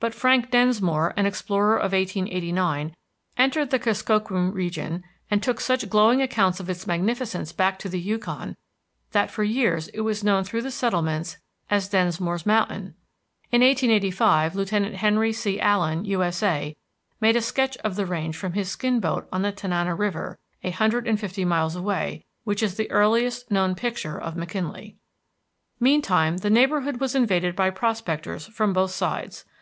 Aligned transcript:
But 0.00 0.14
Frank 0.14 0.50
Densmore, 0.50 1.12
an 1.16 1.26
explorer 1.26 1.76
of 1.76 1.92
1889, 1.92 2.94
entered 3.36 3.70
the 3.70 3.80
Kuskokwim 3.80 4.52
region, 4.54 5.02
and 5.30 5.42
took 5.42 5.60
such 5.60 5.90
glowing 5.90 6.22
accounts 6.22 6.58
of 6.60 6.70
its 6.70 6.86
magnificence 6.86 7.52
back 7.52 7.78
to 7.80 7.88
the 7.90 8.00
Yukon 8.00 8.56
that 9.10 9.30
for 9.30 9.42
years 9.42 9.88
it 9.88 10.02
was 10.02 10.24
known 10.24 10.42
through 10.44 10.62
the 10.62 10.70
settlements 10.70 11.36
as 11.68 11.88
Densmore's 11.88 12.46
Mountain. 12.46 12.94
In 13.50 13.60
1885 13.60 14.54
Lieutenant 14.54 14.94
Henry 14.94 15.32
C. 15.34 15.60
Allen, 15.60 16.04
U.S.A., 16.06 16.76
made 17.20 17.36
a 17.36 17.42
sketch 17.42 17.76
of 17.78 17.96
the 17.96 18.06
range 18.06 18.36
from 18.36 18.52
his 18.52 18.70
skin 18.70 19.00
boat 19.00 19.28
on 19.32 19.42
the 19.42 19.52
Tanana 19.52 19.96
River, 19.96 20.38
a 20.62 20.70
hundred 20.70 21.08
and 21.08 21.18
fifty 21.20 21.44
miles 21.44 21.74
away, 21.76 22.24
which 22.44 22.62
is 22.62 22.76
the 22.76 22.90
earliest 22.90 23.50
known 23.50 23.74
picture 23.74 24.18
of 24.18 24.36
McKinley. 24.36 24.96
Meantime 25.80 26.38
the 26.38 26.48
neighborhood 26.50 27.00
was 27.00 27.16
invaded 27.16 27.56
by 27.56 27.68
prospectors 27.68 28.46
from 28.46 28.72
both 28.72 28.92
sides. 28.92 29.44